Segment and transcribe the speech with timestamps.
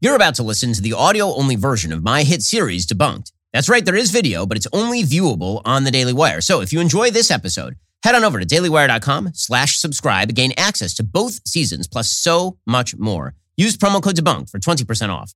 [0.00, 3.32] You're about to listen to the audio only version of my hit series, Debunked.
[3.52, 6.40] That's right, there is video, but it's only viewable on the Daily Wire.
[6.40, 7.74] So if you enjoy this episode,
[8.04, 12.96] head on over to dailywire.com slash subscribe, gain access to both seasons, plus so much
[12.96, 13.34] more.
[13.56, 15.34] Use promo code DEBUNKED for 20% off.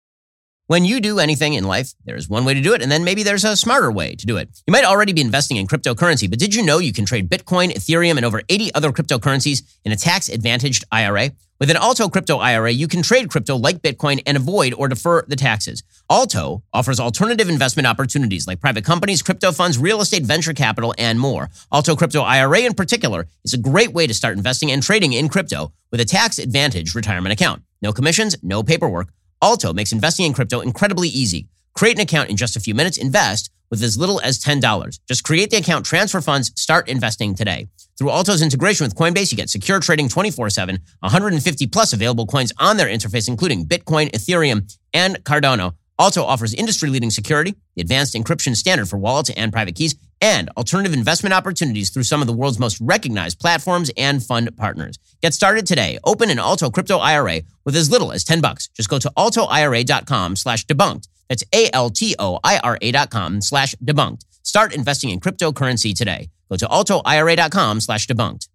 [0.68, 3.24] When you do anything in life, there's one way to do it, and then maybe
[3.24, 4.48] there's a smarter way to do it.
[4.68, 7.74] You might already be investing in cryptocurrency, but did you know you can trade Bitcoin,
[7.74, 11.32] Ethereum, and over 80 other cryptocurrencies in a tax advantaged IRA?
[11.62, 15.22] With an Alto Crypto IRA, you can trade crypto like Bitcoin and avoid or defer
[15.28, 15.84] the taxes.
[16.10, 21.20] Alto offers alternative investment opportunities like private companies, crypto funds, real estate, venture capital, and
[21.20, 21.50] more.
[21.72, 25.28] Alto Crypto IRA in particular is a great way to start investing and trading in
[25.28, 27.62] crypto with a tax advantaged retirement account.
[27.80, 29.12] No commissions, no paperwork.
[29.40, 31.46] Alto makes investing in crypto incredibly easy.
[31.74, 32.98] Create an account in just a few minutes.
[32.98, 34.98] Invest with as little as $10.
[35.08, 37.66] Just create the account, transfer funds, start investing today.
[37.98, 42.52] Through Alto's integration with Coinbase, you get secure trading 24 7, 150 plus available coins
[42.58, 45.72] on their interface, including Bitcoin, Ethereum, and Cardano.
[45.98, 50.50] Alto offers industry leading security, the advanced encryption standard for wallets and private keys, and
[50.56, 54.98] alternative investment opportunities through some of the world's most recognized platforms and fund partners.
[55.22, 55.98] Get started today.
[56.04, 58.68] Open an Alto crypto IRA with as little as 10 bucks.
[58.68, 61.08] Just go to altoira.com slash debunked.
[61.32, 64.26] That's A-L-T-O-I-R-A dot com slash debunked.
[64.42, 66.28] Start investing in cryptocurrency today.
[66.50, 68.48] Go to altoira.com slash debunked.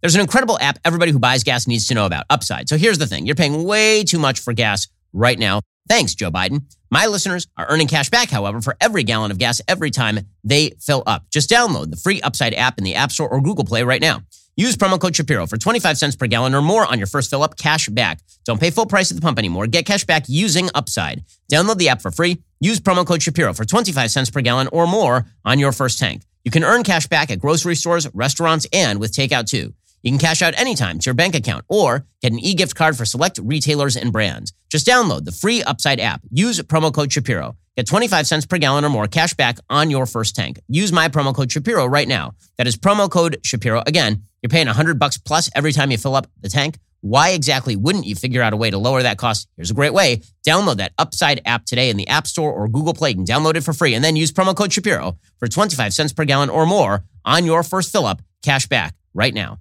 [0.00, 2.68] There's an incredible app everybody who buys gas needs to know about, Upside.
[2.68, 3.26] So here's the thing.
[3.26, 5.60] You're paying way too much for gas right now.
[5.88, 6.64] Thanks, Joe Biden.
[6.90, 10.70] My listeners are earning cash back, however, for every gallon of gas every time they
[10.80, 11.30] fill up.
[11.30, 14.22] Just download the free Upside app in the App Store or Google Play right now.
[14.60, 17.42] Use promo code Shapiro for 25 cents per gallon or more on your first fill
[17.42, 18.20] up cash back.
[18.44, 19.66] Don't pay full price at the pump anymore.
[19.66, 21.24] Get cash back using Upside.
[21.50, 22.42] Download the app for free.
[22.60, 26.26] Use promo code Shapiro for 25 cents per gallon or more on your first tank.
[26.44, 29.72] You can earn cash back at grocery stores, restaurants, and with takeout too.
[30.02, 33.06] You can cash out anytime to your bank account or get an e-gift card for
[33.06, 34.52] select retailers and brands.
[34.68, 36.20] Just download the free Upside app.
[36.30, 37.56] Use promo code Shapiro.
[37.76, 40.60] Get 25 cents per gallon or more cash back on your first tank.
[40.68, 42.34] Use my promo code Shapiro right now.
[42.58, 43.82] That is promo code Shapiro.
[43.86, 46.78] Again, you're paying 100 bucks plus every time you fill up the tank.
[47.02, 49.48] Why exactly wouldn't you figure out a way to lower that cost?
[49.56, 50.20] Here's a great way.
[50.46, 53.14] Download that Upside app today in the App Store or Google Play.
[53.14, 56.24] Can download it for free and then use promo code Shapiro for 25 cents per
[56.24, 59.58] gallon or more on your first fill up cash back right now.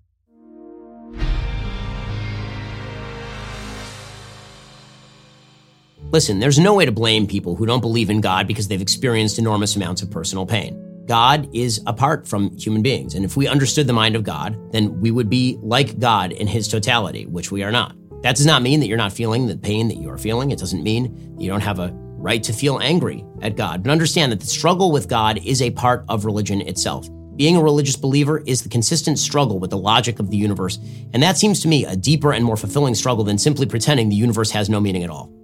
[6.12, 9.38] Listen, there's no way to blame people who don't believe in God because they've experienced
[9.38, 10.89] enormous amounts of personal pain.
[11.09, 13.16] God is apart from human beings.
[13.16, 16.46] And if we understood the mind of God, then we would be like God in
[16.46, 17.96] his totality, which we are not.
[18.22, 20.52] That does not mean that you're not feeling the pain that you are feeling.
[20.52, 23.81] It doesn't mean you don't have a right to feel angry at God.
[23.81, 27.09] But understand that the struggle with God is a part of religion itself.
[27.36, 30.78] Being a religious believer is the consistent struggle with the logic of the universe.
[31.14, 34.16] And that seems to me a deeper and more fulfilling struggle than simply pretending the
[34.16, 35.39] universe has no meaning at all.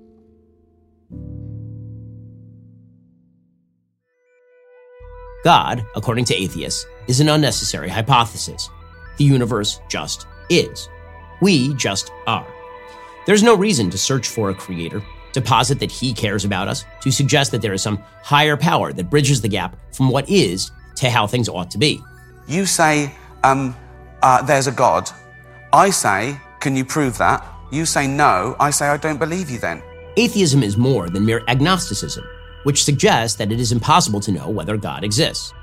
[5.45, 8.67] God, according to atheists, is an unnecessary hypothesis.
[9.17, 10.89] The universe just is.
[11.39, 12.47] We just are.
[13.27, 15.03] There's no reason to search for a creator,
[15.33, 18.91] to posit that he cares about us, to suggest that there is some higher power
[18.91, 22.01] that bridges the gap from what is to how things ought to be.
[22.47, 23.13] You say,
[23.43, 23.75] um,
[24.23, 25.11] uh, there's a God.
[25.71, 27.45] I say, can you prove that?
[27.71, 28.55] You say no.
[28.59, 29.83] I say, I don't believe you then.
[30.17, 32.25] Atheism is more than mere agnosticism
[32.65, 35.53] which suggests that it is impossible to know whether God exists.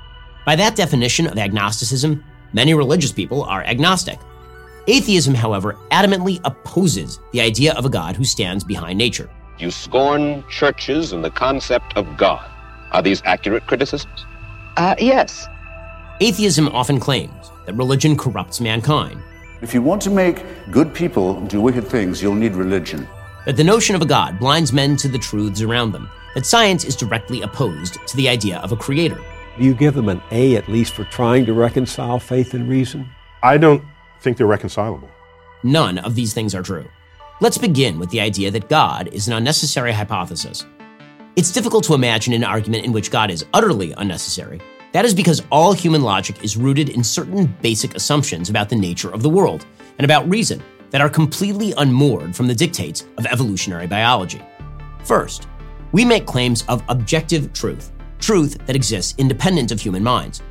[0.45, 4.19] By that definition of agnosticism, many religious people are agnostic.
[4.87, 9.29] Atheism, however, adamantly opposes the idea of a God who stands behind nature.
[9.57, 12.49] You scorn churches and the concept of God.
[12.91, 14.25] Are these accurate criticisms?
[14.77, 15.47] Uh, yes.
[16.21, 19.21] Atheism often claims that religion corrupts mankind.
[19.61, 23.07] If you want to make good people do wicked things, you'll need religion.
[23.45, 26.85] That the notion of a God blinds men to the truths around them that science
[26.85, 29.19] is directly opposed to the idea of a creator.
[29.57, 33.09] Do you give them an A at least for trying to reconcile faith and reason?
[33.43, 33.83] I don't
[34.21, 35.09] think they're reconcilable.
[35.63, 36.87] None of these things are true.
[37.41, 40.65] Let's begin with the idea that God is an unnecessary hypothesis.
[41.35, 44.61] It's difficult to imagine an argument in which God is utterly unnecessary.
[44.93, 49.11] That is because all human logic is rooted in certain basic assumptions about the nature
[49.11, 49.65] of the world
[49.97, 50.63] and about reason
[50.93, 54.41] that are completely unmoored from the dictates of evolutionary biology.
[55.03, 55.47] First,
[55.91, 60.43] we make claims of objective truth, truth that exists independent of human minds.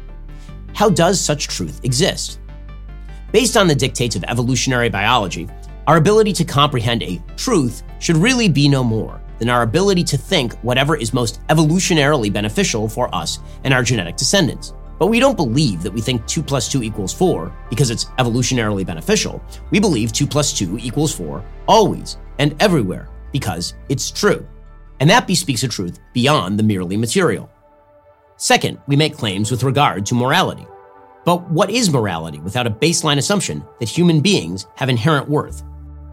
[0.75, 2.41] How does such truth exist?
[3.31, 5.49] Based on the dictates of evolutionary biology,
[5.87, 10.17] our ability to comprehend a truth should really be no more than our ability to
[10.17, 14.75] think whatever is most evolutionarily beneficial for us and our genetic descendants.
[15.03, 18.87] But we don't believe that we think 2 plus 2 equals 4 because it's evolutionarily
[18.87, 19.43] beneficial.
[19.73, 24.47] We believe 2 plus 2 equals 4 always and everywhere because it's true.
[25.01, 27.51] And that bespeaks a truth beyond the merely material.
[28.37, 30.69] Second, we make claims with regard to morality.
[31.25, 35.65] But what is morality without a baseline assumption that human beings have inherent worth?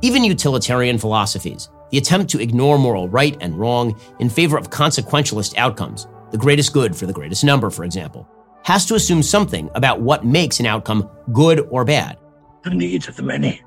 [0.02, 5.56] Even utilitarian philosophies, the attempt to ignore moral right and wrong in favor of consequentialist
[5.58, 8.28] outcomes, the greatest good for the greatest number, for example,
[8.70, 12.20] has to assume something about what makes an outcome good or bad.
[12.64, 13.64] The needs of the many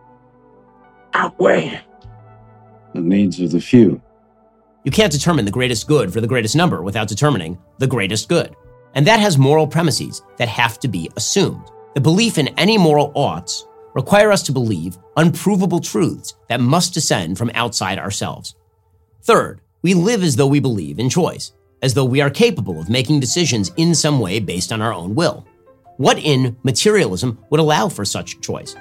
[1.12, 1.80] outweigh
[2.94, 4.00] the needs of the few.
[4.84, 8.54] You can't determine the greatest good for the greatest number without determining the greatest good.
[8.94, 11.64] And that has moral premises that have to be assumed.
[11.96, 17.38] The belief in any moral oughts require us to believe unprovable truths that must descend
[17.38, 18.54] from outside ourselves.
[19.22, 21.52] Third, we live as though we believe in choice,
[21.82, 25.14] as though we are capable of making decisions in some way based on our own
[25.14, 25.46] will.
[25.96, 28.74] What in materialism would allow for such choice?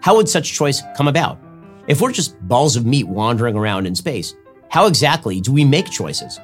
[0.00, 1.38] How would such choice come about?
[1.86, 4.34] If we're just balls of meat wandering around in space,
[4.68, 6.40] how exactly do we make choices?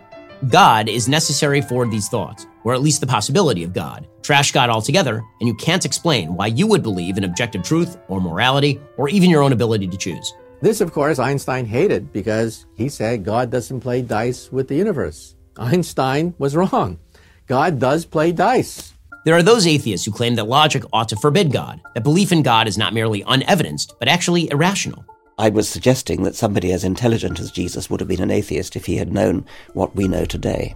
[0.49, 4.09] God is necessary for these thoughts, or at least the possibility of God.
[4.23, 8.21] Trash God altogether, and you can't explain why you would believe in objective truth or
[8.21, 10.35] morality or even your own ability to choose.
[10.61, 15.35] This, of course, Einstein hated because he said God doesn't play dice with the universe.
[15.57, 16.99] Einstein was wrong.
[17.47, 18.95] God does play dice.
[19.25, 22.43] There are those atheists who claim that logic ought to forbid God, that belief in
[22.43, 25.05] God is not merely unevidenced, but actually irrational.
[25.39, 28.87] I was suggesting that somebody as intelligent as Jesus would have been an atheist if
[28.87, 29.45] he had known
[29.75, 30.75] what we know today.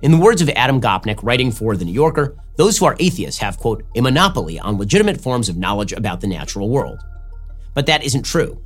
[0.00, 3.40] In the words of Adam Gopnik, writing for The New Yorker, those who are atheists
[3.40, 7.00] have, quote, a monopoly on legitimate forms of knowledge about the natural world.
[7.74, 8.60] But that isn't true.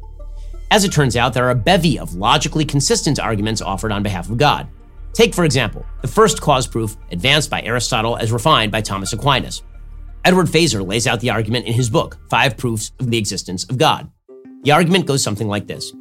[0.71, 4.29] As it turns out, there are a bevy of logically consistent arguments offered on behalf
[4.29, 4.67] of God.
[5.17, 9.63] Take, for example, the first cause proof advanced by Aristotle as refined by Thomas Aquinas.
[10.27, 13.79] Edward Feser lays out the argument in his book, Five Proofs of the Existence of
[13.79, 14.11] God.
[14.65, 15.95] The argument goes something like this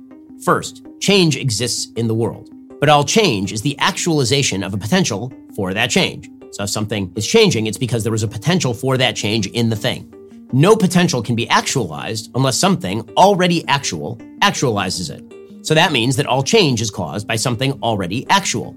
[0.43, 2.49] First, change exists in the world,
[2.81, 6.29] but all change is the actualization of a potential for that change.
[6.51, 9.69] So if something is changing, it's because there was a potential for that change in
[9.69, 10.13] the thing.
[10.51, 15.65] No potential can be actualized unless something already actual actualizes it.
[15.65, 18.75] So that means that all change is caused by something already actual.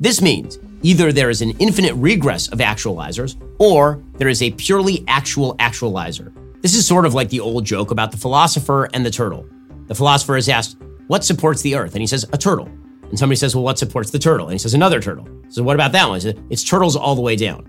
[0.00, 5.04] This means either there is an infinite regress of actualizers or there is a purely
[5.08, 6.32] actual actualizer.
[6.62, 9.46] This is sort of like the old joke about the philosopher and the turtle.
[9.86, 11.92] The philosopher is asked, What supports the earth?
[11.92, 12.66] And he says, A turtle.
[13.10, 14.46] And somebody says, Well, what supports the turtle?
[14.46, 15.28] And he says, Another turtle.
[15.48, 16.20] So, what about that one?
[16.20, 17.68] Says, It's turtles all the way down.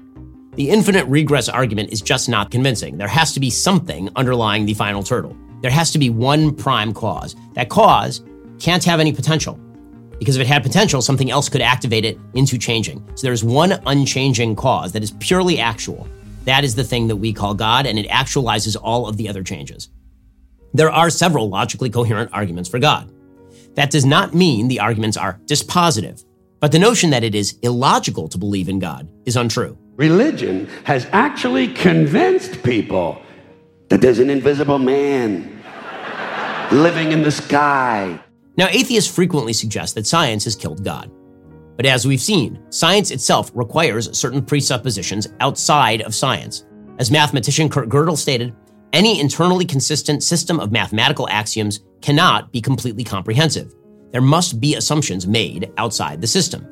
[0.55, 2.97] The infinite regress argument is just not convincing.
[2.97, 5.35] There has to be something underlying the final turtle.
[5.61, 7.35] There has to be one prime cause.
[7.53, 8.23] That cause
[8.59, 9.59] can't have any potential.
[10.19, 13.05] Because if it had potential, something else could activate it into changing.
[13.15, 16.07] So there's one unchanging cause that is purely actual.
[16.45, 19.43] That is the thing that we call God, and it actualizes all of the other
[19.43, 19.89] changes.
[20.73, 23.11] There are several logically coherent arguments for God.
[23.75, 26.23] That does not mean the arguments are dispositive,
[26.59, 29.77] but the notion that it is illogical to believe in God is untrue.
[29.95, 33.21] Religion has actually convinced people
[33.89, 35.61] that there's an invisible man
[36.71, 38.19] living in the sky.
[38.57, 41.11] Now, atheists frequently suggest that science has killed God.
[41.75, 46.65] But as we've seen, science itself requires certain presuppositions outside of science.
[46.99, 48.55] As mathematician Kurt Gödel stated,
[48.93, 53.73] any internally consistent system of mathematical axioms cannot be completely comprehensive.
[54.11, 56.65] There must be assumptions made outside the system.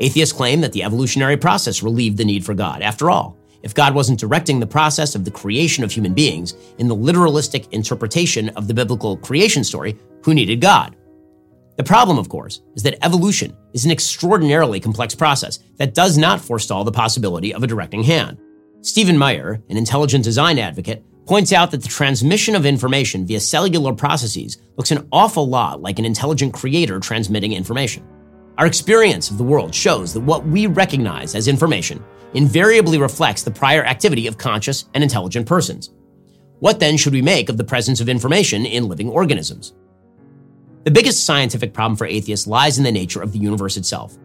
[0.00, 2.80] Atheists claim that the evolutionary process relieved the need for God.
[2.80, 6.88] After all, if God wasn't directing the process of the creation of human beings in
[6.88, 10.96] the literalistic interpretation of the biblical creation story, who needed God?
[11.76, 16.40] The problem, of course, is that evolution is an extraordinarily complex process that does not
[16.40, 18.38] forestall the possibility of a directing hand.
[18.82, 23.94] Stephen Meyer, an intelligent design advocate, points out that the transmission of information via cellular
[23.94, 28.06] processes looks an awful lot like an intelligent creator transmitting information.
[28.58, 33.50] Our experience of the world shows that what we recognize as information invariably reflects the
[33.50, 35.90] prior activity of conscious and intelligent persons.
[36.58, 39.72] What then should we make of the presence of information in living organisms?
[40.84, 44.18] The biggest scientific problem for atheists lies in the nature of the universe itself.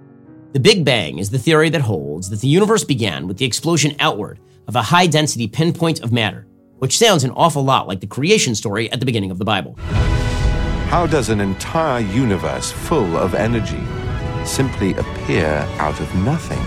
[0.53, 3.95] The Big Bang is the theory that holds that the universe began with the explosion
[3.99, 6.47] outward of a high density pinpoint of matter,
[6.79, 9.75] which sounds an awful lot like the creation story at the beginning of the Bible.
[10.89, 13.83] How does an entire universe full of energy
[14.43, 16.63] simply appear out of nothing?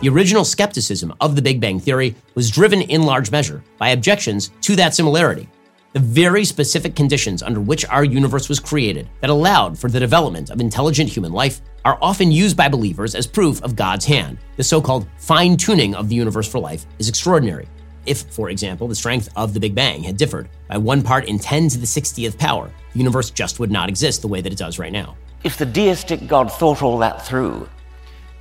[0.00, 4.52] The original skepticism of the Big Bang Theory was driven in large measure by objections
[4.60, 5.48] to that similarity
[5.92, 10.50] the very specific conditions under which our universe was created that allowed for the development
[10.50, 14.38] of intelligent human life are often used by believers as proof of God's hand.
[14.56, 17.68] The so called fine tuning of the universe for life is extraordinary.
[18.06, 21.38] If, for example, the strength of the Big Bang had differed by one part in
[21.38, 24.58] 10 to the 60th power, the universe just would not exist the way that it
[24.58, 25.16] does right now.
[25.42, 27.68] If the deistic God thought all that through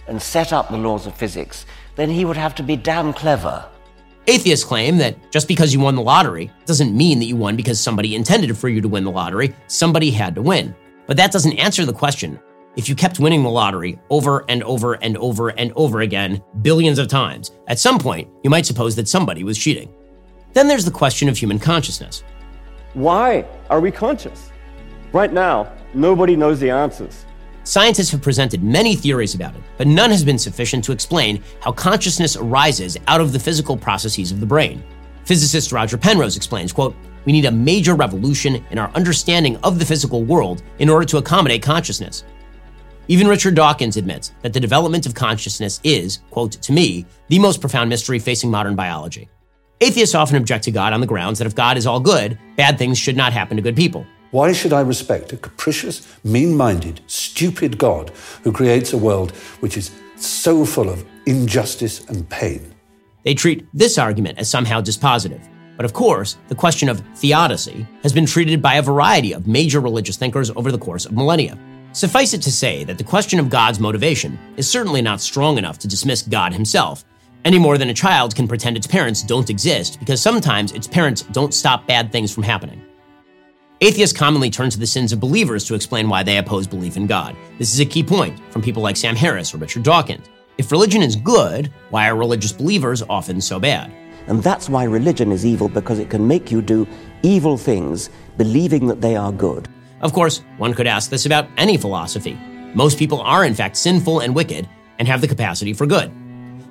[0.08, 1.66] and set up the laws of physics,
[1.96, 3.66] then he would have to be damn clever.
[4.30, 7.80] Atheists claim that just because you won the lottery doesn't mean that you won because
[7.80, 9.56] somebody intended for you to win the lottery.
[9.66, 10.76] Somebody had to win.
[11.08, 12.40] But that doesn't answer the question.
[12.76, 17.00] If you kept winning the lottery over and over and over and over again, billions
[17.00, 19.92] of times, at some point, you might suppose that somebody was cheating.
[20.54, 22.24] Then there's the question of human consciousness.
[22.94, 24.52] Why are we conscious?
[25.12, 27.26] Right now, nobody knows the answers.
[27.70, 31.72] Scientists have presented many theories about it, but none has been sufficient to explain how
[31.72, 34.84] consciousness arises out of the physical processes of the brain.
[35.24, 36.96] Physicist Roger Penrose explains, quote,
[37.26, 41.18] "We need a major revolution in our understanding of the physical world in order to
[41.18, 42.24] accommodate consciousness."
[43.08, 47.62] Even Richard Dawkins admits that the development of consciousness is, quote, to me, the most
[47.62, 49.30] profound mystery facing modern biology.
[49.80, 52.80] Atheists often object to God on the grounds that if God is all good, bad
[52.80, 54.08] things should not happen to good people.
[54.32, 58.12] Why should I respect a capricious, mean minded, stupid God
[58.44, 62.76] who creates a world which is so full of injustice and pain?
[63.24, 65.42] They treat this argument as somehow dispositive.
[65.78, 69.80] But of course, the question of theodicy has been treated by a variety of major
[69.80, 71.58] religious thinkers over the course of millennia.
[71.94, 75.80] Suffice it to say that the question of God's motivation is certainly not strong enough
[75.80, 77.04] to dismiss God himself,
[77.46, 81.24] any more than a child can pretend its parents don't exist because sometimes its parents
[81.24, 82.84] don't stop bad things from happening.
[83.82, 87.08] Atheists commonly turn to the sins of believers to explain why they oppose belief in
[87.08, 87.34] God.
[87.58, 90.28] This is a key point from people like Sam Harris or Richard Dawkins.
[90.58, 93.90] If religion is good, why are religious believers often so bad?
[94.28, 96.86] And that's why religion is evil, because it can make you do
[97.24, 99.70] evil things, believing that they are good.
[100.02, 102.38] Of course, one could ask this about any philosophy.
[102.76, 104.68] Most people are, in fact, sinful and wicked
[105.00, 106.12] and have the capacity for good.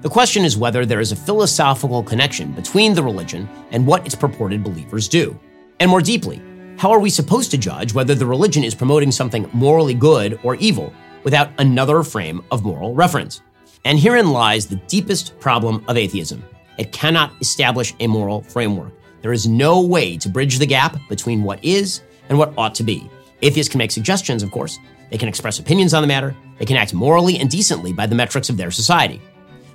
[0.02, 4.14] The question is whether there is a philosophical connection between the religion and what its
[4.14, 5.40] purported believers do.
[5.80, 6.42] And more deeply,
[6.78, 10.54] how are we supposed to judge whether the religion is promoting something morally good or
[10.56, 10.92] evil
[11.25, 13.42] without another frame of moral reference?
[13.85, 16.44] And herein lies the deepest problem of atheism
[16.78, 18.92] it cannot establish a moral framework.
[19.23, 22.85] There is no way to bridge the gap between what is and what ought to
[22.85, 23.11] be.
[23.42, 24.78] Atheists can make suggestions, of course.
[25.11, 26.37] They can express opinions on the matter.
[26.61, 29.20] They can act morally and decently by the metrics of their society.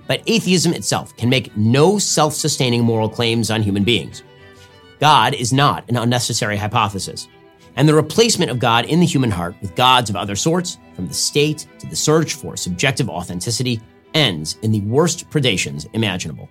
[0.08, 4.24] But atheism itself can make no self sustaining moral claims on human beings.
[5.04, 7.28] God is not an unnecessary hypothesis.
[7.76, 11.10] And the replacement of God in the human heart with gods of other sorts, from
[11.10, 13.82] the state to the search for subjective authenticity,
[14.14, 16.48] ends in the worst predations imaginable.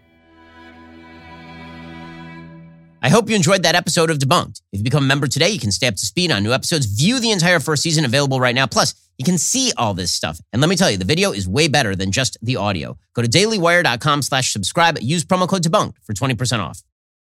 [3.00, 4.60] I hope you enjoyed that episode of Debunked.
[4.70, 6.84] If you become a member today, you can stay up to speed on new episodes,
[6.84, 8.66] view the entire first season available right now.
[8.66, 10.38] Plus, you can see all this stuff.
[10.52, 12.98] And let me tell you, the video is way better than just the audio.
[13.14, 14.98] Go to dailywire.com slash subscribe.
[15.00, 16.82] Use promo code Debunked for 20% off.